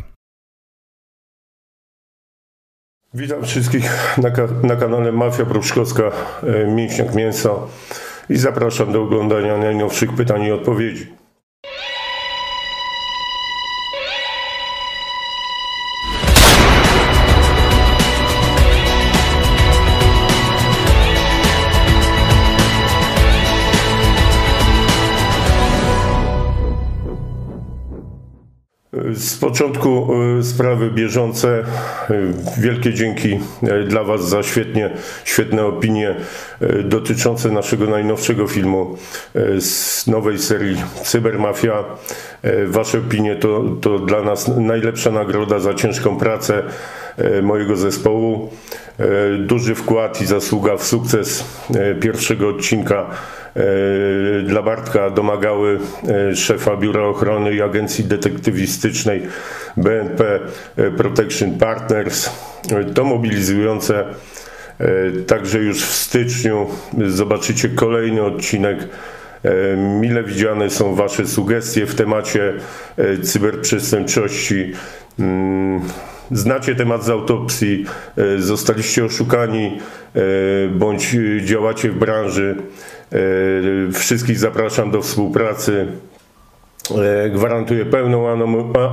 Witam 3.14 3.44
wszystkich 3.44 3.84
na, 4.18 4.30
ka- 4.30 4.48
na 4.62 4.76
kanale 4.76 5.12
Mafia 5.12 5.44
Pruszkowska 5.44 6.02
e, 6.02 6.12
Mięśniak 6.66 7.14
Mięsa 7.14 7.50
i 8.30 8.36
zapraszam 8.36 8.92
do 8.92 9.02
oglądania 9.02 9.56
najnowszych 9.56 10.14
pytań 10.14 10.42
i 10.42 10.52
odpowiedzi. 10.52 11.17
Z 29.18 29.36
początku 29.36 30.08
e, 30.38 30.42
sprawy 30.42 30.90
bieżące. 30.90 31.64
E, 32.10 32.14
Wielkie 32.58 32.94
dzięki 32.94 33.38
e, 33.62 33.84
dla 33.84 34.04
Was 34.04 34.28
za 34.28 34.42
świetnie, 34.42 34.90
świetne 35.24 35.64
opinie 35.66 36.14
dotyczące 36.84 37.50
naszego 37.50 37.86
najnowszego 37.86 38.46
filmu 38.46 38.96
z 39.58 40.06
nowej 40.06 40.38
serii 40.38 40.76
Cybermafia. 41.02 41.84
Wasze 42.66 42.98
opinie 42.98 43.36
to, 43.36 43.64
to 43.80 43.98
dla 43.98 44.22
nas 44.22 44.48
najlepsza 44.56 45.10
nagroda 45.10 45.58
za 45.58 45.74
ciężką 45.74 46.16
pracę 46.16 46.62
mojego 47.42 47.76
zespołu. 47.76 48.50
Duży 49.38 49.74
wkład 49.74 50.22
i 50.22 50.26
zasługa 50.26 50.76
w 50.76 50.84
sukces 50.84 51.44
pierwszego 52.00 52.48
odcinka 52.48 53.06
E, 53.58 54.42
dla 54.42 54.62
Bartka 54.62 55.10
domagały 55.10 55.78
e, 56.08 56.36
szefa 56.36 56.76
Biura 56.76 57.02
Ochrony 57.02 57.54
i 57.54 57.62
Agencji 57.62 58.04
Detektywistycznej 58.04 59.22
BNP 59.76 60.40
e, 60.76 60.90
Protection 60.90 61.58
Partners. 61.58 62.30
To 62.94 63.04
mobilizujące. 63.04 64.04
Także 65.26 65.58
już 65.58 65.82
w 65.82 65.94
styczniu 65.94 66.66
zobaczycie 67.06 67.68
kolejny 67.68 68.22
odcinek. 68.22 68.78
Mile 69.76 70.22
widziane 70.22 70.70
są 70.70 70.94
Wasze 70.94 71.26
sugestie 71.26 71.86
w 71.86 71.94
temacie 71.94 72.54
cyberprzestępczości. 73.22 74.72
Znacie 76.32 76.74
temat 76.74 77.04
z 77.04 77.10
autopsji, 77.10 77.84
zostaliście 78.38 79.04
oszukani 79.04 79.78
bądź 80.70 81.16
działacie 81.44 81.90
w 81.90 81.98
branży. 81.98 82.56
E, 83.12 83.92
wszystkich 83.92 84.38
zapraszam 84.38 84.90
do 84.90 85.02
współpracy. 85.02 85.86
E, 86.98 87.30
gwarantuję 87.30 87.86
pełną 87.86 88.28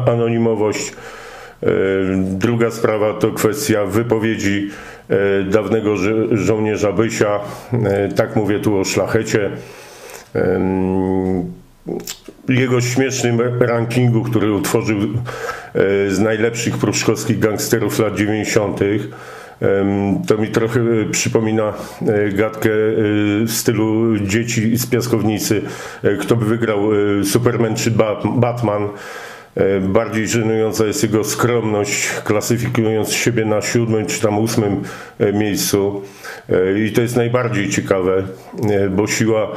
anonimowość. 0.05 0.89
E, 0.89 1.67
druga 2.15 2.71
sprawa 2.71 3.13
to 3.13 3.31
kwestia 3.31 3.85
wypowiedzi 3.85 4.69
dawnego 5.49 5.97
żo 5.97 6.11
żołnierza 6.31 6.91
Bysia. 6.91 7.39
Tak 8.15 8.35
mówię 8.35 8.59
tu 8.59 8.77
o 8.77 8.83
szlachecie. 8.83 9.51
Jego 12.49 12.81
śmiesznym 12.81 13.41
rankingu, 13.59 14.23
który 14.23 14.51
utworzył 14.53 14.99
z 16.07 16.19
najlepszych 16.19 16.77
pruszkowskich 16.77 17.39
gangsterów 17.39 17.99
lat 17.99 18.15
90. 18.15 18.79
To 20.27 20.37
mi 20.37 20.47
trochę 20.49 20.79
e, 20.79 21.09
przypomina 21.11 21.73
e, 22.07 22.29
gadkę 22.29 22.69
e, 22.69 22.73
w 23.45 23.51
stylu 23.51 24.17
dzieci 24.19 24.77
z 24.77 24.87
piaskownicy. 24.87 25.61
Kto 26.19 26.35
by 26.35 26.45
wygrał, 26.45 26.79
Superman 27.23 27.75
czy 27.75 27.91
Batman? 28.35 28.89
Bardziej 29.81 30.27
żenująca 30.27 30.85
jest 30.85 31.03
jego 31.03 31.23
skromność, 31.23 32.09
klasyfikując 32.23 33.13
siebie 33.13 33.45
na 33.45 33.61
siódmym 33.61 34.05
czy 34.05 34.21
tam 34.21 34.39
ósmym 34.39 34.83
miejscu. 35.33 36.01
I 36.85 36.91
to 36.91 37.01
jest 37.01 37.15
najbardziej 37.15 37.69
ciekawe, 37.69 38.23
bo 38.89 39.07
siła 39.07 39.51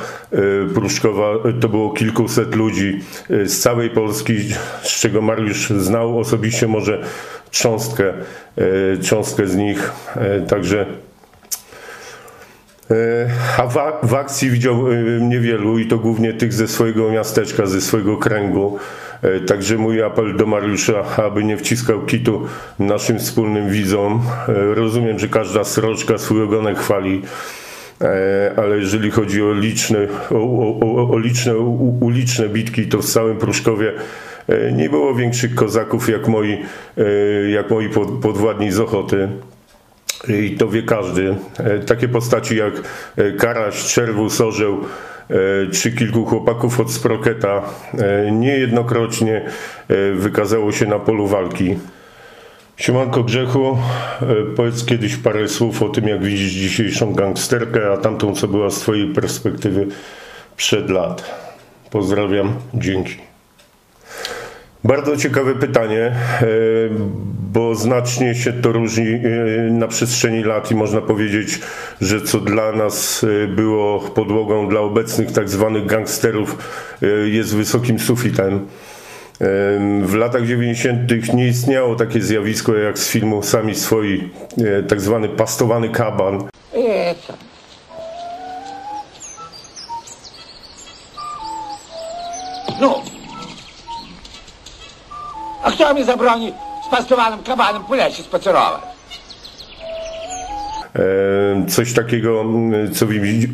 Pruszkowa 0.75 1.35
to 1.61 1.69
było 1.69 1.93
kilkuset 1.93 2.55
ludzi 2.55 3.01
z 3.29 3.59
całej 3.59 3.91
Polski, 3.91 4.35
z 4.83 5.01
czego 5.01 5.23
Mariusz 5.23 5.71
znał 5.71 6.19
osobiście 6.19 6.69
może 6.69 7.03
cząstkę, 7.51 8.13
e, 8.57 9.03
cząstkę 9.03 9.47
z 9.47 9.57
nich. 9.57 9.93
E, 10.17 10.41
także 10.41 10.87
e, 12.91 12.95
a 13.59 13.67
w, 14.03 14.15
akcji 14.15 14.51
widział 14.51 14.93
niewielu 15.21 15.79
i 15.79 15.87
to 15.87 15.99
głównie 15.99 16.33
tych 16.33 16.53
ze 16.53 16.69
swojego 16.69 17.11
miasteczka, 17.11 17.67
ze 17.67 17.81
swojego 17.81 18.17
kręgu. 18.17 18.79
Także 19.47 19.77
mój 19.77 20.03
apel 20.03 20.37
do 20.37 20.47
Mariusza, 20.47 21.05
aby 21.17 21.45
nie 21.45 21.57
wciskał 21.57 22.03
kitu 22.03 22.47
naszym 22.79 23.19
wspólnym 23.19 23.71
widzom. 23.71 24.23
Rozumiem, 24.75 25.19
że 25.19 25.29
każda 25.29 25.65
sroczka 25.65 26.19
swój 26.19 26.43
ogonek 26.43 26.79
chwali, 26.79 27.23
ale 28.57 28.77
jeżeli 28.77 29.11
chodzi 29.11 29.43
o 29.43 29.53
liczne, 29.53 29.99
o, 30.31 30.79
o, 30.81 31.11
o 31.11 31.19
liczne 31.19 31.59
uliczne 32.01 32.49
bitki, 32.49 32.87
to 32.87 32.99
w 32.99 33.05
całym 33.05 33.37
Pruszkowie 33.37 33.93
E, 34.49 34.73
nie 34.73 34.91
było 34.91 35.15
większych 35.15 35.55
kozaków 35.55 36.09
jak 36.09 36.29
moi, 36.29 36.59
e, 36.99 37.51
jak 37.51 37.71
moi 37.71 37.89
podwładni 38.23 38.73
z 38.73 38.81
Ochoty. 38.81 39.29
I 40.29 40.51
to 40.51 40.69
wie 40.69 40.83
każdy. 40.83 41.35
E, 41.59 41.79
takie 41.79 42.09
postaci 42.09 42.57
jak 42.57 42.73
Karaś, 43.39 43.85
Czerwus, 43.85 44.41
Orzeł 44.41 44.81
czy 45.73 45.93
kilku 45.93 46.25
chłopaków 46.25 46.81
od 46.81 46.93
Sproketa 46.93 47.63
niejednokrotnie 48.33 49.43
wykazało 50.15 50.73
się 50.73 50.87
na 50.87 50.99
polu 50.99 51.27
walki. 51.27 51.77
Siemanko 52.77 53.25
Grzechu, 53.25 53.79
powiedz 54.57 54.85
kiedyś 54.85 55.17
parę 55.17 55.49
słów 55.49 55.83
o 55.83 55.89
tym, 55.89 56.09
jak 56.09 56.23
widzisz 56.23 56.53
dzisiejszą 56.53 57.15
gangsterkę, 57.15 57.93
a 57.93 57.97
tamtą, 57.97 58.35
co 58.35 58.49
była 58.49 58.71
z 58.71 58.81
Twojej 58.81 59.15
perspektywy 59.15 59.87
przed 60.57 60.91
lat. 60.91 61.25
Pozdrawiam, 61.91 62.55
dzięki. 62.75 63.17
Bardzo 64.85 65.17
ciekawe 65.17 65.55
pytanie, 65.55 66.01
e, 66.01 66.47
bo 67.53 67.75
znacznie 67.75 68.35
się 68.35 68.53
to 68.53 68.73
różni 68.73 69.07
e, 69.07 69.21
na 69.71 69.89
przestrzeni 69.89 70.45
lat 70.45 70.71
i 70.71 70.75
można 70.75 71.01
powiedzieć, 71.01 71.61
że 72.01 72.21
co 72.21 72.41
dla 72.41 72.73
nas 72.73 73.25
e, 73.45 73.49
było 73.49 74.01
podłogą 74.01 74.69
dla 74.69 74.81
obecnych 74.81 75.33
tak 75.33 75.49
zwanych 75.49 75.87
gangsterów 75.87 76.59
jest 77.25 77.57
wysokim 77.57 77.99
sufitem. 77.99 78.67
W 80.03 80.15
latach 80.15 80.47
90. 80.47 81.35
nie 81.35 81.49
istniało 81.49 81.95
takie 81.95 82.21
zjawisko 82.21 82.75
jak 82.75 82.99
z 82.99 83.11
filmu 83.11 83.43
Sami 83.43 83.75
Swoi, 83.75 84.31
tak 84.89 85.01
zwany 85.01 85.29
pastowany 85.29 85.89
kaban. 85.89 86.49
No, 92.81 93.03
a 95.63 95.71
kto 95.71 95.95
mi 95.95 96.05
zabroni 96.05 96.53
z 96.53 96.68
pastowanym 96.91 97.43
kabanem 97.43 97.85
po 97.85 97.95
lesie 97.95 98.23
spacerować? 98.23 98.81
Coś 101.69 101.93
takiego, 101.93 102.45
co 102.95 103.07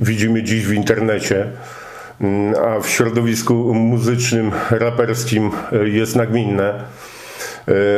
widzimy 0.03 0.43
dziś 0.43 0.67
w 0.67 0.72
internecie, 0.72 1.47
a 2.67 2.81
w 2.81 2.89
środowisku 2.89 3.75
muzycznym, 3.75 4.53
raperskim 4.71 5.50
jest 5.84 6.17
nagminne. 6.17 6.84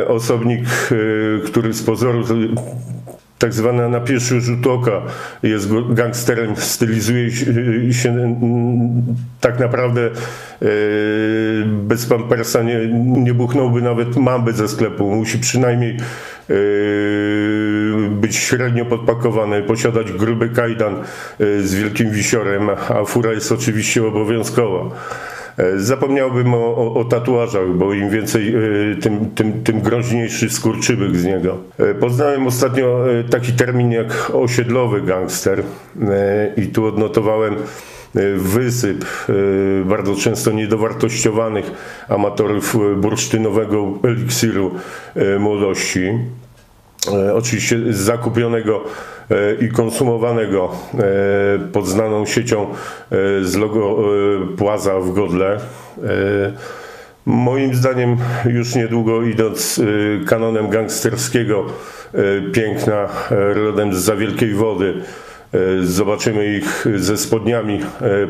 Osobnik, 0.07 0.65
który 1.45 1.73
z 1.73 1.83
pozoru 1.83 2.23
tak 3.39 3.53
zwana 3.53 3.89
na 3.89 3.99
pierwszy 3.99 4.41
rzut 4.41 4.67
oka 4.67 5.01
jest 5.43 5.69
gangsterem, 5.89 6.55
stylizuje 6.55 7.31
się 7.93 8.39
tak 9.41 9.59
naprawdę 9.59 10.01
e, 10.05 10.11
bez 11.65 12.05
pampersa 12.05 12.63
nie, 12.63 12.87
nie 12.97 13.33
buchnąłby 13.33 13.81
nawet 13.81 14.15
mamby 14.15 14.53
ze 14.53 14.67
sklepu. 14.67 15.15
Musi 15.15 15.39
przynajmniej 15.39 15.97
e, 16.49 16.53
być 18.09 18.35
średnio 18.35 18.85
podpakowany, 18.85 19.63
posiadać 19.63 20.11
gruby 20.11 20.49
kajdan 20.49 20.95
e, 20.95 21.03
z 21.61 21.75
wielkim 21.75 22.11
wisiorem, 22.11 22.69
a 22.69 23.05
fura 23.05 23.31
jest 23.33 23.51
oczywiście 23.51 24.07
obowiązkowa. 24.07 24.95
E, 25.57 25.79
zapomniałbym 25.79 26.53
o, 26.53 26.57
o, 26.57 26.93
o, 26.93 27.05
tatuażach, 27.05 27.69
bo 27.69 27.93
im 27.93 28.09
więcej, 28.09 28.55
e, 28.55 28.95
tym, 28.95 29.29
tym, 29.35 29.63
tym 29.63 29.81
groźniejszy 29.81 30.49
skurczybyk 30.49 31.15
z 31.15 31.25
niego. 31.25 31.57
E, 31.77 31.93
poznałem 31.93 32.47
ostatnio 32.47 33.05
taki 33.29 33.53
termin 33.53 33.91
jak 33.91 34.31
osiedlowy 34.33 35.01
gangster 35.01 35.63
i 36.57 36.67
tu 36.67 36.85
odnotowałem 36.85 37.55
wysyp 38.35 39.05
bardzo 39.85 40.15
często 40.15 40.51
niedowartościowanych 40.51 41.71
amatorów 42.09 42.77
bursztynowego 42.97 43.99
eliksiru 44.03 44.71
młodości. 45.39 46.11
Oczywiście 47.35 47.79
zakupionego 47.89 48.83
i 49.61 49.69
konsumowanego 49.69 50.71
pod 51.73 51.87
znaną 51.87 52.25
siecią 52.25 52.67
z 53.41 53.55
logo 53.55 53.97
Płaza 54.57 54.99
w 54.99 55.13
Godle. 55.13 55.57
Moim 57.25 57.75
zdaniem 57.75 58.17
już 58.45 58.75
niedługo 58.75 59.23
idąc 59.23 59.81
kanonem 60.25 60.69
gangsterskiego 60.69 61.65
piękna 62.53 63.07
rodem 63.53 63.93
z 63.93 63.97
za 63.97 64.15
wielkiej 64.15 64.53
wody 64.53 64.93
zobaczymy 65.83 66.57
ich 66.57 66.87
ze 66.95 67.17
spodniami 67.17 67.79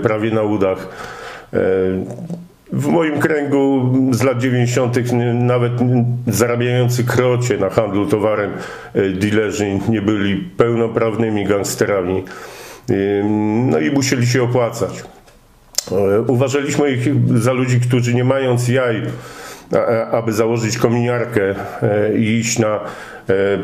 prawie 0.04 0.32
na 0.32 0.42
udach 0.42 0.88
w 2.72 2.88
moim 2.88 3.20
kręgu 3.20 3.94
z 4.12 4.24
lat 4.24 4.40
90. 4.40 4.98
nawet 5.34 5.74
zarabiający 6.28 7.04
krocie 7.04 7.58
na 7.58 7.70
handlu 7.70 8.06
towarem 8.06 8.52
e, 8.94 9.10
dilerzy 9.10 9.80
nie 9.90 10.02
byli 10.02 10.38
pełnoprawnymi 10.38 11.46
gangsterami. 11.46 12.24
No 13.70 13.80
i 13.80 13.92
musieli 13.92 14.28
się 14.28 14.44
opłacać. 14.44 15.04
E, 15.92 16.22
uważaliśmy 16.22 16.92
ich 16.92 17.08
za 17.40 17.52
ludzi, 17.52 17.80
którzy 17.80 18.14
nie 18.14 18.24
mając 18.24 18.68
jaj, 18.68 19.02
aby 20.12 20.34
założyć 20.34 20.78
kominiarkę 20.78 21.56
e, 21.82 22.18
i 22.18 22.40
iść 22.40 22.60
na 22.60 22.80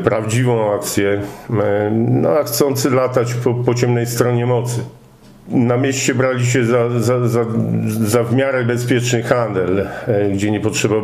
prawdziwą 0.04 0.74
akcję, 0.74 1.20
no 1.90 2.30
a 2.30 2.44
chcący 2.44 2.90
latać 2.90 3.34
po, 3.34 3.54
po 3.54 3.74
ciemnej 3.74 4.06
stronie 4.06 4.46
mocy 4.46 4.80
na 5.48 5.76
mieście 5.76 6.14
brali 6.14 6.46
się 6.46 6.64
za, 6.64 7.00
za, 7.00 7.28
za, 7.28 7.44
za 7.86 8.24
w 8.24 8.34
miarę 8.34 8.64
bezpieczny 8.64 9.22
handel, 9.22 9.88
e, 10.06 10.30
gdzie 10.30 10.50
nie, 10.50 10.60
potrzeba, 10.60 10.96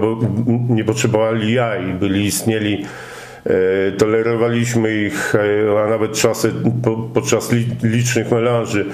nie 0.69 0.85
potrzebowali 0.85 1.53
jaj, 1.53 1.95
byli 1.95 2.25
istnieli, 2.25 2.85
e, 3.45 3.93
tolerowaliśmy 3.93 4.95
ich, 4.95 5.35
e, 5.35 5.81
a 5.85 5.91
nawet 5.91 6.13
czasy, 6.13 6.53
podczas 7.15 7.51
licznych 7.83 8.31
melanży 8.31 8.87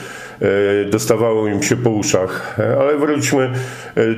dostawało 0.91 1.49
im 1.49 1.63
się 1.63 1.77
po 1.77 1.91
uszach. 1.91 2.59
Ale 2.81 2.97
wróćmy 2.99 3.53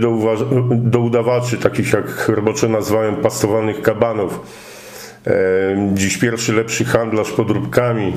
do, 0.01 0.37
do 0.71 1.01
udawaczy, 1.01 1.57
takich 1.57 1.93
jak 1.93 2.29
roboczo 2.29 2.69
nazwałem 2.69 3.17
pastowanych 3.17 3.83
kabanów 3.83 4.41
Dziś 5.95 6.19
pierwszy 6.19 6.53
lepszy 6.53 6.85
handlarz 6.85 7.33
podróbkami, 7.33 8.13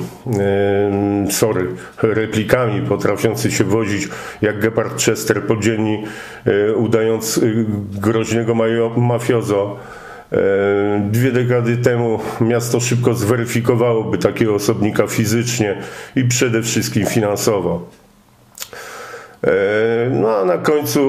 sorry, 1.30 1.66
replikami, 2.02 2.86
potrafiący 2.86 3.50
się 3.50 3.64
wozić 3.64 4.08
jak 4.42 4.60
Gepard 4.60 5.04
Chester 5.04 5.42
po 5.42 5.56
dzienni, 5.56 6.04
e, 6.46 6.74
udając 6.74 7.38
e, 7.38 7.40
groźnego 8.00 8.54
mafiozo. 8.96 9.76
Dwie 11.10 11.32
dekady 11.32 11.76
temu 11.76 12.18
miasto 12.40 12.80
szybko 12.80 13.14
zweryfikowałoby 13.14 14.18
takiego 14.18 14.54
osobnika 14.54 15.06
fizycznie 15.06 15.78
i 16.16 16.24
przede 16.24 16.62
wszystkim 16.62 17.06
finansowo. 17.06 17.88
No 20.10 20.36
a 20.36 20.44
na 20.44 20.58
końcu 20.58 21.00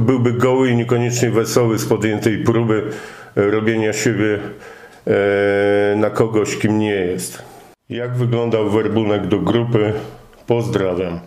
byłby 0.00 0.32
goły 0.32 0.70
i 0.70 0.76
niekoniecznie 0.76 1.30
wesoły 1.30 1.78
z 1.78 1.86
podjętej 1.86 2.38
próby 2.38 2.82
robienia 3.36 3.92
siebie 3.92 4.38
na 5.96 6.10
kogoś, 6.10 6.56
kim 6.56 6.78
nie 6.78 6.90
jest. 6.90 7.42
Jak 7.88 8.16
wyglądał 8.16 8.70
werbunek 8.70 9.26
do 9.26 9.38
grupy? 9.38 9.92
Pozdrawiam. 10.46 11.20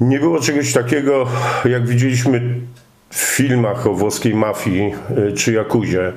Nie 0.00 0.18
było 0.18 0.40
czegoś 0.40 0.72
takiego, 0.72 1.26
jak 1.64 1.86
widzieliśmy 1.86 2.40
w 3.10 3.18
filmach 3.18 3.86
o 3.86 3.94
włoskiej 3.94 4.34
mafii 4.34 4.94
e, 5.28 5.32
czy 5.32 5.52
Jakuzie. 5.52 6.12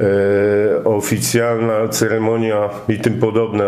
E, 0.00 0.84
oficjalna 0.84 1.88
ceremonia 1.88 2.68
i 2.88 2.98
tym 2.98 3.18
podobne, 3.18 3.64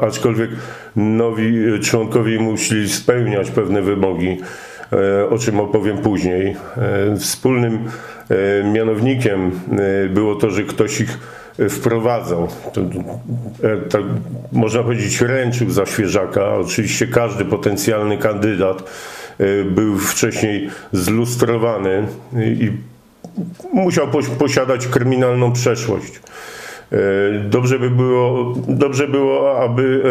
aczkolwiek 0.00 0.50
nowi 0.96 1.80
członkowie 1.82 2.40
musieli 2.40 2.88
spełniać 2.88 3.50
pewne 3.50 3.82
wymogi, 3.82 4.40
o 5.30 5.38
czym 5.38 5.60
opowiem 5.60 5.98
później. 5.98 6.56
Wspólnym 7.18 7.78
mianownikiem 8.72 9.60
było 10.10 10.34
to, 10.34 10.50
że 10.50 10.62
ktoś 10.62 11.00
ich 11.00 11.18
wprowadzał. 11.70 12.48
To, 12.72 12.80
e, 12.80 13.76
tak, 13.88 14.02
można 14.52 14.82
powiedzieć, 14.82 15.20
ręczył 15.20 15.70
za 15.70 15.86
świeżaka. 15.86 16.54
Oczywiście 16.54 17.06
każdy 17.06 17.44
potencjalny 17.44 18.18
kandydat 18.18 18.82
e, 19.38 19.64
był 19.64 19.98
wcześniej 19.98 20.70
zlustrowany 20.92 22.06
i 22.36 22.70
musiał 23.72 24.08
posiadać 24.38 24.86
kryminalną 24.86 25.52
przeszłość. 25.52 26.20
E, 26.92 26.98
dobrze 27.40 27.78
by 27.78 27.90
było, 27.90 28.54
dobrze 28.68 29.08
było, 29.08 29.60
aby 29.60 30.02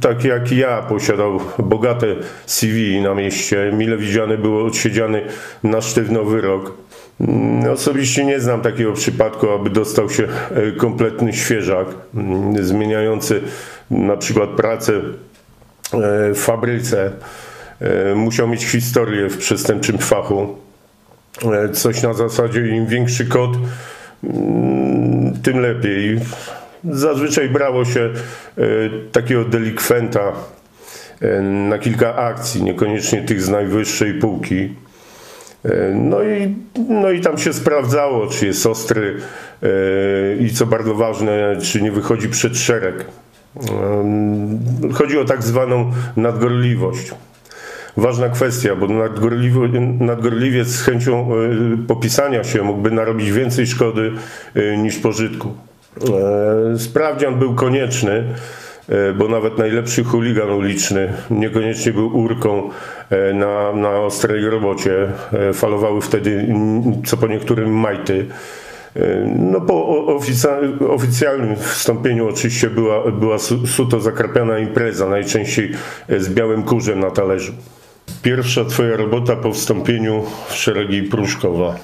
tak 0.00 0.24
jak 0.24 0.52
ja 0.52 0.82
posiadał 0.82 1.40
bogate 1.58 2.06
CV 2.46 3.00
na 3.00 3.14
mieście, 3.14 3.72
mile 3.72 3.96
widziany 3.96 4.38
był 4.38 4.66
odsiedziany 4.66 5.22
na 5.62 5.80
sztywno 5.80 6.24
wyrok. 6.24 6.87
Mm, 7.20 7.72
osobiście 7.72 8.24
nie 8.24 8.40
znam 8.40 8.60
takiego 8.60 8.92
przypadku, 8.92 9.50
aby 9.50 9.70
dostał 9.70 10.10
się 10.10 10.28
e, 10.50 10.72
kompletny 10.72 11.32
świeżak, 11.32 11.86
mm, 12.14 12.64
zmieniający 12.64 13.40
na 13.90 14.16
przykład 14.16 14.50
pracę 14.50 14.92
e, 14.92 15.02
w 16.34 16.38
fabryce. 16.38 17.12
E, 17.80 18.14
musiał 18.14 18.48
mieć 18.48 18.64
historię 18.64 19.28
w 19.28 19.38
przestępczym 19.38 19.98
fachu. 19.98 20.56
Coś 21.72 22.02
na 22.02 22.14
zasadzie 22.14 22.68
im 22.68 22.86
większy 22.86 23.26
kod, 23.26 23.50
mm, 24.24 25.42
tym 25.42 25.60
lepiej. 25.60 26.18
Zazwyczaj 26.84 27.48
brało 27.48 27.84
się 27.84 28.10
takiego 29.12 29.44
delikwenta 29.44 30.32
na 31.42 31.78
kilka 31.78 32.16
akcji, 32.16 32.62
niekoniecznie 32.62 33.22
tych 33.22 33.42
z 33.42 33.48
najwyższej 33.48 34.14
półki. 34.14 34.74
E, 35.64 35.94
no 35.94 36.22
i, 36.22 36.54
no 36.88 37.10
i 37.10 37.20
tam 37.20 37.38
się 37.38 37.52
sprawdzało, 37.52 38.26
czy 38.26 38.46
jest 38.46 38.66
ostry 38.66 39.16
e, 39.62 39.68
i 40.40 40.50
co 40.50 40.66
bardzo 40.66 40.94
ważne, 40.94 41.56
czy 41.62 41.82
nie 41.82 41.92
wychodzi 41.92 42.28
przed 42.28 42.56
szereg. 42.56 43.04
E, 43.56 44.92
chodzi 44.92 45.18
o 45.18 45.24
tak 45.24 45.42
zwaną 45.42 45.92
nadgorliwość. 46.16 47.14
Ważna 47.96 48.28
kwestia, 48.28 48.76
bo 48.76 48.86
nadgorliwiec 50.00 50.68
z 50.68 50.82
chęcią 50.82 51.30
popisania 51.88 52.44
się 52.44 52.62
mógłby 52.62 52.90
narobić 52.90 53.32
więcej 53.32 53.66
szkody 53.66 54.12
niż 54.78 54.98
pożytku. 54.98 55.54
Sprawdzian 56.78 57.38
był 57.38 57.54
konieczny, 57.54 58.24
bo 59.14 59.28
nawet 59.28 59.58
najlepszy 59.58 60.04
chuligan 60.04 60.50
uliczny 60.50 61.12
niekoniecznie 61.30 61.92
był 61.92 62.18
urką 62.18 62.70
e, 63.10 63.32
na, 63.32 63.72
na 63.72 63.90
ostrej 63.90 64.50
robocie. 64.50 65.12
E, 65.32 65.52
falowały 65.52 66.00
wtedy, 66.00 66.54
co 67.06 67.16
po 67.16 67.26
niektórym, 67.26 67.80
majty. 67.80 68.26
No 69.36 69.60
po 69.60 70.06
oficjalnym 70.88 71.56
wstąpieniu 71.56 72.28
oczywiście 72.28 72.70
była, 72.70 73.10
była 73.10 73.38
suto 73.66 74.00
zakrapiana 74.00 74.58
impreza, 74.58 75.08
najczęściej 75.08 75.72
z 76.08 76.28
białym 76.28 76.62
kurzem 76.62 77.00
na 77.00 77.10
talerzu. 77.10 77.52
Pierwsza 78.22 78.64
twoja 78.64 78.96
robota 78.96 79.36
po 79.36 79.52
wstąpieniu 79.52 80.24
w 80.48 80.54
szeregi 80.54 81.02
Pruszkowa. 81.02 81.74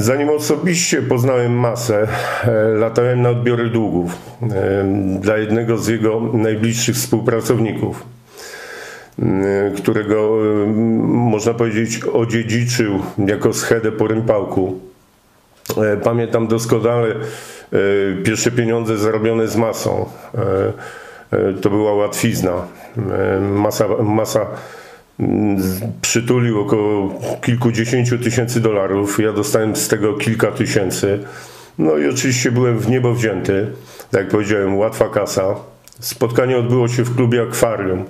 Zanim 0.00 0.30
osobiście 0.30 1.02
poznałem 1.02 1.58
masę, 1.58 2.08
e, 2.44 2.52
latałem 2.68 3.22
na 3.22 3.30
odbiory 3.30 3.70
długów 3.70 4.12
e, 4.42 4.84
dla 5.20 5.36
jednego 5.36 5.78
z 5.78 5.88
jego 5.88 6.20
najbliższych 6.32 6.96
współpracowników, 6.96 8.06
e, 9.18 9.24
którego 9.76 10.38
można 11.06 11.54
powiedzieć 11.54 12.04
odziedziczył 12.04 13.02
jako 13.26 13.52
schedę 13.52 13.92
po 13.92 14.06
rympałku. 14.06 14.80
Pamiętam 16.04 16.46
doskonale 16.46 17.14
pierwsze 18.24 18.50
pieniądze 18.50 18.98
zarobione 18.98 19.48
z 19.48 19.56
masą. 19.56 20.06
To 21.62 21.70
była 21.70 21.94
łatwizna. 21.94 22.52
Masa, 23.40 23.88
masa 24.02 24.46
przytulił 26.00 26.60
około 26.60 27.20
kilkudziesięciu 27.42 28.18
tysięcy 28.18 28.60
dolarów. 28.60 29.20
Ja 29.20 29.32
dostałem 29.32 29.76
z 29.76 29.88
tego 29.88 30.14
kilka 30.14 30.52
tysięcy. 30.52 31.18
No 31.78 31.98
i 31.98 32.08
oczywiście 32.08 32.52
byłem 32.52 32.78
w 32.78 32.88
niebo 32.88 33.14
wzięty. 33.14 33.66
Tak 34.10 34.20
jak 34.20 34.30
powiedziałem, 34.30 34.78
łatwa 34.78 35.08
kasa. 35.08 35.54
Spotkanie 36.00 36.58
odbyło 36.58 36.88
się 36.88 37.02
w 37.02 37.16
klubie 37.16 37.42
Akwarium 37.42 38.04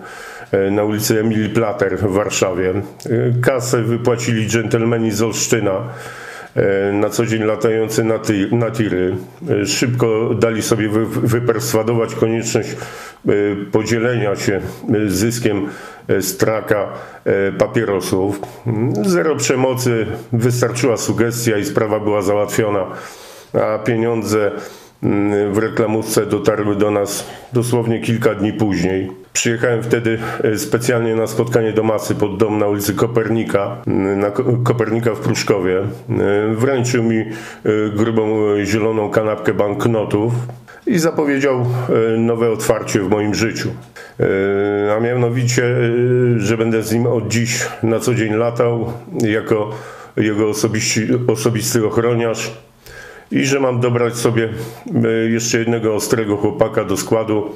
e, 0.53 0.71
na 0.71 0.85
ulicy 0.85 1.21
Emilii 1.21 1.51
Plater 1.51 1.99
w 1.99 2.13
Warszawie. 2.13 2.71
E, 2.71 2.83
kasę 3.41 3.83
wypłacili 3.83 4.47
dżentelmeni 4.47 5.11
z 5.11 5.23
Olsztyna 5.23 5.81
na 6.93 7.11
co 7.11 7.27
dzień 7.27 7.43
latający 7.43 8.05
na, 8.05 8.19
ty, 8.19 8.49
na 8.53 8.71
tiry. 8.71 9.17
Szybko 9.67 10.35
dali 10.35 10.63
sobie 10.63 10.89
wy, 10.89 11.07
wyperswadować 11.07 12.15
konieczność 12.15 12.77
podzielenia 13.73 14.37
się 14.37 14.61
zyskiem 15.07 15.69
straka 16.21 16.89
e, 17.25 17.53
papierosów. 17.53 18.41
Zero 19.03 19.37
przemocy, 19.37 20.07
wystarczyła 20.33 20.97
sugestia 20.97 21.59
i 21.59 21.65
sprawa 21.65 22.01
była 22.01 22.23
załatwiona, 22.23 22.87
a 23.53 23.79
pieniądze 23.79 24.47
mm, 24.47 24.61
w 25.53 25.59
reklamówce 25.59 26.27
dotarły 26.27 26.77
do 26.77 26.91
nas 26.91 27.31
dosłownie 27.53 28.01
kilka 28.01 28.35
dni 28.35 28.53
później. 28.53 29.11
Przyjechałem 29.33 29.83
wtedy 29.83 30.19
e, 30.45 30.59
specjalnie 30.59 31.15
na 31.17 31.27
spotkanie 31.27 31.73
do 31.73 31.83
masy 31.83 32.15
pod 32.15 32.37
dom 32.37 32.59
na 32.59 32.67
ulicy 32.67 32.95
Kopernika, 32.95 33.77
na 34.17 34.31
Kopernika 34.65 35.15
w 35.15 35.21
Pruszkowie. 35.21 35.79
E, 35.79 35.85
wręczył 36.55 37.03
mi 37.03 37.25
grubą 37.97 38.27
zieloną 38.65 39.11
kanapkę 39.11 39.55
banknotów 39.55 40.33
i 40.87 40.99
zapowiedział 40.99 41.67
nowe 42.19 42.51
otwarcie 42.51 43.01
w 43.01 43.11
moim 43.11 43.35
życiu. 43.35 43.69
A 44.97 45.01
mianowicie, 45.01 45.63
że 46.37 46.57
będę 46.57 46.83
z 46.83 46.93
nim 46.93 47.07
od 47.07 47.29
dziś 47.29 47.67
na 47.83 48.01
co 48.01 48.15
dzień 48.15 48.35
latał 48.35 48.93
jako 49.21 49.71
jego 50.17 50.49
osobisty 51.29 51.87
ochroniarz 51.87 52.53
i 53.31 53.45
że 53.45 53.61
mam 53.61 53.81
dobrać 53.81 54.17
sobie 54.17 54.49
e, 55.05 55.09
jeszcze 55.31 55.59
jednego 55.59 55.95
ostrego 55.95 56.37
chłopaka 56.37 56.85
do 56.85 56.97
składu, 56.97 57.51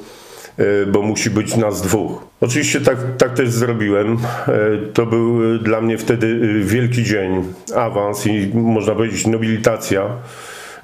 e, 0.57 0.85
bo 0.85 1.01
musi 1.01 1.29
być 1.29 1.55
nas 1.55 1.81
dwóch. 1.81 2.25
Oczywiście 2.41 2.81
tak, 2.81 2.97
tak 3.17 3.33
też 3.33 3.49
zrobiłem. 3.49 4.17
E, 4.47 4.57
to 4.93 5.05
był 5.05 5.59
dla 5.59 5.81
mnie 5.81 5.97
wtedy 5.97 6.39
wielki 6.63 7.03
dzień, 7.03 7.43
awans 7.75 8.27
i 8.27 8.51
można 8.53 8.95
powiedzieć 8.95 9.27
nobilitacja. 9.27 10.09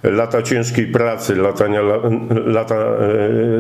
Lata 0.04 0.42
ciężkiej 0.42 0.88
pracy, 0.88 1.36
latania, 1.36 1.82
lata, 2.46 2.76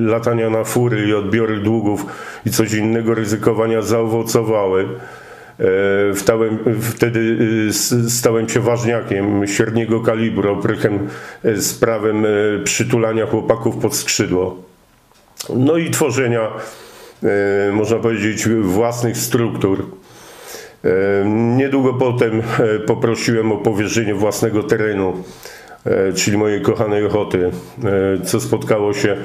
latania 0.01 0.49
na 0.49 0.63
fury 0.63 1.07
i 1.07 1.13
odbiory 1.13 1.59
długów 1.59 2.05
i 2.45 2.49
coś 2.49 2.73
innego 2.73 3.13
ryzykowania 3.13 3.81
zaowocowały. 3.81 4.87
E, 5.59 6.15
Stałem, 6.15 6.57
wtedy 6.81 7.37
e, 7.69 8.09
stałem 8.09 8.49
się 8.49 8.59
ważniakiem 8.59 9.47
średniego 9.47 9.99
kalibru, 9.99 10.53
oprychem 10.53 11.07
e, 11.43 11.55
z 11.55 11.73
prawem 11.73 12.25
przytulania 12.63 13.25
chłopaków 13.25 13.77
pod 13.77 13.95
skrzydło. 13.95 14.63
No 15.55 15.77
i 15.77 15.89
tworzenia, 15.89 16.51
można 17.71 17.97
powiedzieć, 17.97 18.47
własnych 18.61 19.17
struktur. 19.17 19.85
Niedługo 21.57 21.93
potem 21.93 22.41
poprosiłem 22.87 23.51
o 23.51 23.57
powierzenie 23.57 24.13
własnego 24.13 24.63
terenu, 24.63 25.23
czyli 26.15 26.37
mojej 26.37 26.61
kochanej 26.61 27.05
ochoty, 27.05 27.51
co 28.25 28.41
spotkało 28.41 28.93
się 28.93 29.17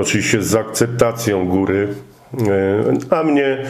oczywiście 0.00 0.42
z 0.42 0.54
akceptacją 0.54 1.48
góry, 1.48 1.88
a 3.10 3.22
mnie 3.22 3.62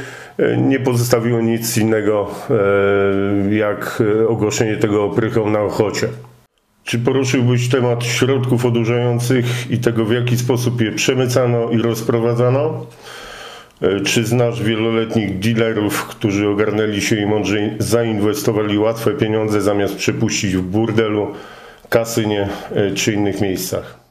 nie 0.57 0.81
pozostawiło 0.81 1.41
nic 1.41 1.77
innego 1.77 2.31
e, 3.51 3.55
jak 3.55 4.03
ogłoszenie 4.29 4.77
tego 4.77 5.05
oprychą 5.05 5.51
na 5.51 5.61
Ochocie. 5.61 6.09
Czy 6.85 6.99
poruszyłbyś 6.99 7.69
temat 7.69 8.05
środków 8.05 8.65
odurzających 8.65 9.71
i 9.71 9.79
tego, 9.79 10.05
w 10.05 10.13
jaki 10.13 10.37
sposób 10.37 10.81
je 10.81 10.93
przemycano 10.93 11.71
i 11.71 11.79
rozprowadzano? 11.79 12.87
E, 13.83 14.01
czy 14.01 14.25
znasz 14.25 14.63
wieloletnich 14.63 15.39
dealerów, 15.39 16.05
którzy 16.05 16.49
ogarnęli 16.49 17.01
się 17.01 17.17
i 17.17 17.27
mądrze 17.27 17.59
zainwestowali 17.79 18.79
łatwe 18.79 19.11
pieniądze 19.11 19.61
zamiast 19.61 19.97
przepuścić 19.97 20.57
w 20.57 20.63
burdelu, 20.63 21.33
kasynie 21.89 22.49
e, 22.75 22.91
czy 22.91 23.13
innych 23.13 23.41
miejscach? 23.41 24.06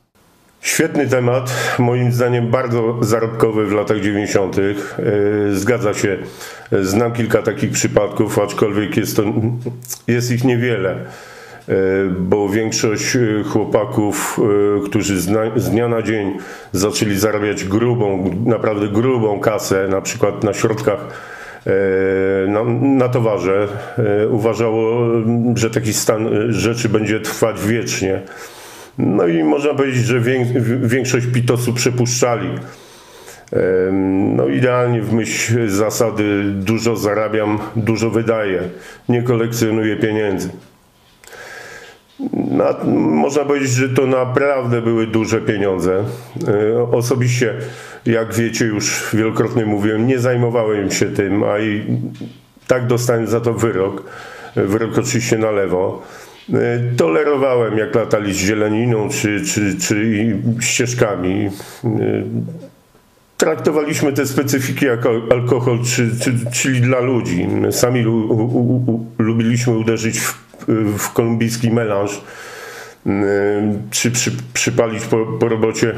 Świetny 0.65 1.07
temat, 1.07 1.53
moim 1.79 2.11
zdaniem 2.11 2.47
bardzo 2.47 2.97
zarobkowy 3.01 3.65
w 3.65 3.71
latach 3.71 3.99
90. 3.99 4.57
E, 4.59 4.61
zgadza 5.51 5.93
się, 5.93 6.17
znam 6.71 7.13
kilka 7.13 7.41
takich 7.41 7.71
przypadków, 7.71 8.39
aczkolwiek 8.39 8.97
jest, 8.97 9.15
to, 9.15 9.23
jest 10.07 10.31
ich 10.31 10.43
niewiele, 10.43 10.91
e, 10.91 11.75
bo 12.19 12.49
większość 12.49 13.15
e, 13.15 13.43
chłopaków, 13.43 14.39
którzy 14.85 15.19
z 15.55 15.69
dnia 15.69 15.87
na 15.87 16.01
dzień 16.01 16.37
zaczęli 16.71 17.15
zarabiać 17.15 17.63
grubą, 17.63 18.31
naprawdę 18.45 18.87
grubą 18.87 19.39
kasę, 19.39 19.87
na 19.87 20.01
przykład 20.01 20.43
na 20.43 20.53
środkach 20.53 21.07
na, 22.47 22.63
na 22.81 23.09
towarze, 23.09 23.67
uważało, 24.29 25.07
że 25.55 25.69
taki 25.69 25.93
stan 25.93 26.29
rzeczy 26.49 26.89
będzie 26.89 27.19
trwać 27.19 27.61
wiecznie. 27.61 28.21
No 28.97 29.27
i 29.27 29.43
można 29.43 29.73
powiedzieć, 29.73 30.05
że 30.05 30.19
większość 30.81 31.25
pitosu 31.33 31.73
przepuszczali. 31.73 32.49
No 34.35 34.47
idealnie 34.47 35.01
w 35.01 35.13
myśl 35.13 35.69
zasady 35.69 36.43
dużo 36.43 36.95
zarabiam, 36.95 37.59
dużo 37.75 38.09
wydaję, 38.09 38.61
nie 39.09 39.23
kolekcjonuję 39.23 39.95
pieniędzy. 39.95 40.49
Można 42.95 43.45
powiedzieć, 43.45 43.69
że 43.69 43.89
to 43.89 44.05
naprawdę 44.05 44.81
były 44.81 45.07
duże 45.07 45.41
pieniądze. 45.41 46.03
E, 46.47 46.91
osobiście, 46.91 47.53
jak 48.05 48.33
wiecie, 48.33 48.65
już 48.65 49.09
wielokrotnie 49.13 49.65
mówiłem, 49.65 50.07
nie 50.07 50.19
zajmowałem 50.19 50.91
się 50.91 51.05
tym, 51.05 51.43
a 51.43 51.59
i 51.59 51.85
tak 52.67 52.87
dostałem 52.87 53.27
za 53.27 53.41
to 53.41 53.53
wyrok. 53.53 54.03
Wyrok 54.55 54.97
oczywiście 54.97 55.37
na 55.37 55.51
lewo. 55.51 56.01
E, 56.53 56.79
tolerowałem, 56.97 57.77
jak 57.77 57.95
latali 57.95 58.33
z 58.33 58.37
zieleniną 58.37 59.09
czy, 59.09 59.45
czy, 59.45 59.79
czy 59.79 60.37
ścieżkami. 60.59 61.49
E, 61.85 61.89
traktowaliśmy 63.37 64.13
te 64.13 64.25
specyfiki 64.25 64.85
jako 64.85 65.21
alkohol, 65.31 65.79
czy, 65.83 66.19
czy, 66.19 66.33
czyli 66.53 66.81
dla 66.81 66.99
ludzi. 66.99 67.47
Sami 67.71 68.07
u, 68.07 68.17
u, 68.33 69.05
lubiliśmy 69.17 69.77
uderzyć 69.77 70.19
w, 70.19 70.37
w 70.97 71.13
kolumbijski 71.13 71.71
melanż 71.71 72.21
czy 73.91 74.11
przy, 74.11 74.31
przypalić 74.53 75.05
po, 75.05 75.25
po 75.25 75.49
robocie 75.49 75.93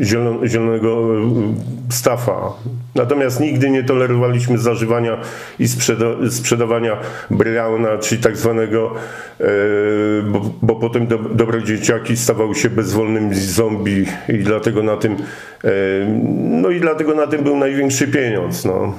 zielon, 0.00 0.48
zielonego 0.48 1.08
stafa. 1.90 2.52
Natomiast 2.94 3.40
nigdy 3.40 3.70
nie 3.70 3.84
tolerowaliśmy 3.84 4.58
zażywania 4.58 5.20
i 5.58 5.68
sprzeda, 5.68 6.06
sprzedawania 6.30 6.96
Browna, 7.30 7.98
czyli 7.98 8.22
tak 8.22 8.36
zwanego, 8.36 8.94
e, 9.40 9.44
bo, 10.22 10.40
bo 10.62 10.76
potem 10.76 11.06
do, 11.06 11.18
dobre 11.18 11.62
dzieciaki 11.62 12.16
stawały 12.16 12.54
się 12.54 12.70
bezwolnymi 12.70 13.34
zombie 13.34 14.06
i 14.28 14.38
dlatego 14.38 14.82
na 14.82 14.96
tym, 14.96 15.16
no 16.34 16.70
i 16.70 16.80
dlatego 16.80 17.14
na 17.14 17.26
tym 17.26 17.44
był 17.44 17.56
największy 17.56 18.08
pieniądz. 18.08 18.64
No. 18.64 18.94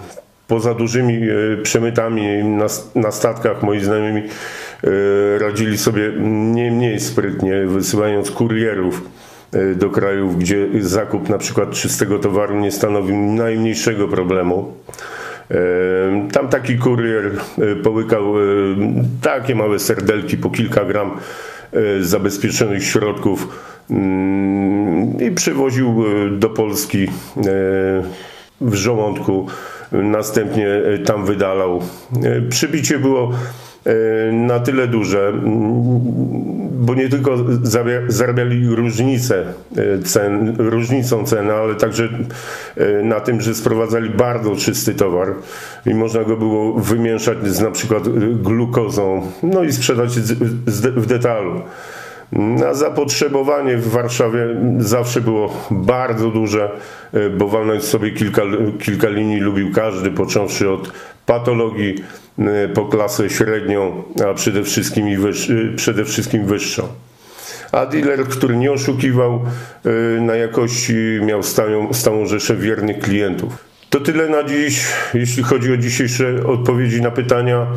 Poza 0.48 0.74
dużymi 0.74 1.22
przemytami 1.63 2.44
na, 2.44 2.66
na 2.96 3.12
statkach, 3.12 3.63
moi 3.63 3.80
znajomymi 3.80 4.24
radzili 5.40 5.78
sobie 5.78 6.12
nie 6.54 6.72
mniej 6.72 7.00
sprytnie, 7.00 7.66
wysyłając 7.68 8.32
kurierów 8.32 9.10
e, 9.52 9.76
do 9.76 9.90
krajów, 9.90 10.40
gdzie 10.40 10.68
zakup 10.80 11.30
na 11.30 11.38
przykład 11.38 11.72
czystego 11.72 12.20
towaru 12.20 12.60
nie 12.60 12.72
stanowił 12.72 13.18
najmniejszego 13.18 14.08
problemu. 14.08 14.74
E, 15.52 15.56
tam 16.32 16.48
taki 16.48 16.78
kurier 16.78 17.32
połykał 17.84 18.34
takie 19.22 19.56
małe 19.56 19.80
serdelki 19.80 20.38
po 20.38 20.50
kilka 20.50 20.86
gram 20.86 21.12
zabezpieczonych 22.02 22.84
środków 22.84 23.48
mm, 23.90 25.20
i 25.20 25.32
przywoził 25.32 26.04
do 26.32 26.50
Polski 26.50 27.08
w 28.62 28.74
żołądku. 28.74 29.48
Następnie 29.92 30.68
tam 31.06 31.26
wydalał. 31.26 31.82
Przybicie 32.50 33.00
było 33.00 33.32
E, 33.32 33.69
na 34.32 34.60
tyle 34.60 34.88
duże, 34.88 35.34
bo 36.80 36.96
nie 36.96 37.10
tylko 37.10 37.38
zarabiali 38.08 38.68
różnicę 38.68 39.44
e, 39.78 40.04
cen, 40.04 40.56
różnicą 40.58 41.26
ceny, 41.26 41.54
ale 41.54 41.76
także 41.76 42.10
e, 42.78 43.04
na 43.04 43.20
tym, 43.20 43.42
że 43.42 43.56
sprowadzali 43.56 44.10
bardzo 44.10 44.56
czysty 44.56 44.94
towar 44.94 45.34
i 45.86 45.94
można 45.94 46.24
go 46.24 46.38
było 46.38 46.74
wymieszać 46.74 47.48
z 47.48 47.62
na 47.62 47.72
przykład 47.72 48.04
glukozą, 48.42 49.22
no 49.44 49.64
i 49.64 49.72
sprzedać 49.72 50.20
w 50.96 51.06
detalu. 51.06 51.62
Na 52.32 52.74
zapotrzebowanie 52.74 53.78
w 53.78 53.88
Warszawie 53.88 54.48
zawsze 54.78 55.22
było 55.22 55.68
bardzo 55.72 56.32
duże, 56.32 56.72
bo 57.38 57.48
walnąć 57.48 57.84
sobie 57.84 58.12
kilka, 58.12 58.42
kilka 58.80 59.10
linii 59.10 59.40
lubił 59.40 59.72
każdy, 59.74 60.12
począwszy 60.12 60.70
od 60.70 60.92
patologii 61.30 61.96
y, 62.40 62.70
po 62.74 62.86
klasę 62.86 63.30
średnią, 63.30 64.04
a 64.30 64.34
przede 64.34 64.64
wszystkim, 64.64 65.08
y, 65.08 65.76
przede 65.76 66.06
wszystkim 66.06 66.46
wyższą. 66.46 66.88
A 67.72 67.86
dealer, 67.86 68.26
który 68.26 68.58
nie 68.58 68.72
oszukiwał 68.72 69.42
y, 69.86 70.22
na 70.22 70.36
jakości, 70.36 70.94
miał 71.22 71.44
stałą, 71.44 71.94
stałą 71.94 72.26
rzeszę 72.26 72.56
wiernych 72.56 73.00
klientów. 73.00 73.54
To 73.90 74.00
tyle 74.00 74.30
na 74.30 74.44
dziś, 74.44 74.86
jeśli 75.14 75.44
chodzi 75.44 75.74
o 75.74 75.78
dzisiejsze 75.78 76.48
odpowiedzi 76.48 77.02
na 77.02 77.12
pytania. 77.12 77.68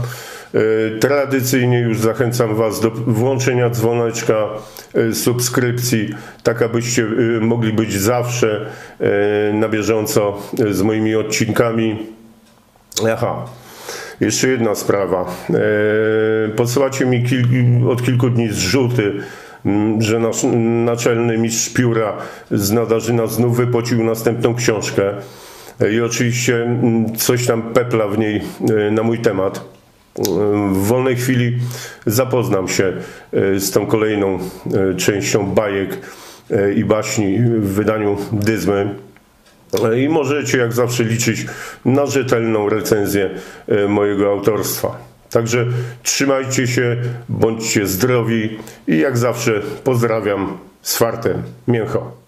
Tradycyjnie 1.01 1.81
już 1.81 1.99
zachęcam 1.99 2.55
Was 2.55 2.81
do 2.81 2.91
włączenia 2.91 3.71
dzwoneczka, 3.71 4.49
subskrypcji, 5.13 6.09
tak 6.43 6.63
abyście 6.63 7.07
mogli 7.41 7.73
być 7.73 7.93
zawsze 7.93 8.67
na 9.53 9.69
bieżąco 9.69 10.39
z 10.71 10.83
moimi 10.83 11.15
odcinkami. 11.15 11.97
Aha. 13.13 13.45
Jeszcze 14.21 14.49
jedna 14.49 14.75
sprawa. 14.75 15.25
E, 15.51 15.55
podsyłacie 16.57 17.07
mi 17.07 17.25
kil 17.25 17.45
od 17.89 18.03
kilku 18.03 18.31
dni 18.31 18.49
zrzuty 18.49 19.13
mm, 19.67 20.03
że 20.03 20.19
nasz 20.19 20.37
naczelny 20.85 21.39
mistrz 21.39 21.73
pióra 21.73 22.17
z 22.51 22.71
Nadarzyna 22.71 23.27
znów 23.27 23.57
wypocił 23.57 24.05
następną 24.05 24.55
książkę 24.55 25.15
i 25.93 26.01
oczywiście 26.01 26.63
mm, 26.63 27.17
coś 27.17 27.47
tam 27.47 27.63
pepla 27.63 28.09
w 28.09 28.19
niej 28.19 28.43
e, 28.71 28.91
na 28.91 29.03
mój 29.03 29.19
temat. 29.19 29.73
W 30.73 30.87
wolnej 30.87 31.17
chwili 31.17 31.59
zapoznam 32.07 32.69
się 32.69 32.93
e, 33.33 33.61
z 33.61 33.71
tą 33.71 33.87
kolejną 33.87 34.39
e, 34.39 34.95
częścią 34.95 35.47
bajek 35.47 35.99
i 36.77 36.85
baśni 36.85 37.39
w 37.39 37.75
wydaniu 37.75 38.17
Dyzmy. 38.33 38.95
I 40.05 40.09
możecie 40.09 40.59
jak 40.59 40.73
zawsze 40.73 41.05
liczyć 41.05 41.47
na 41.85 42.07
rzetelną 42.07 42.69
recenzję 42.69 43.31
mojego 43.89 44.31
autorstwa. 44.31 44.99
Także 45.31 45.67
trzymajcie 46.03 46.67
się, 46.67 46.97
bądźcie 47.29 47.87
zdrowi 47.87 48.59
i 48.87 48.99
jak 48.99 49.19
zawsze 49.19 49.61
pozdrawiam 49.85 50.59
z 50.83 50.97
fartem 50.97 51.43
Mięcho. 51.69 52.22